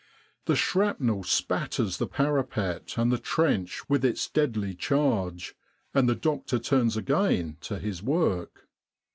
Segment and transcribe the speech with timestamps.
[0.45, 5.53] The shrapnel spatters the parapet and the trench with its deadly charge,
[5.93, 8.67] and the doctor turns again to his work.